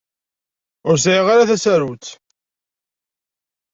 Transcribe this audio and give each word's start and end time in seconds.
Ur 0.89 0.95
sɛiɣ 0.97 1.27
ara 1.33 1.49
tasarut. 1.49 2.05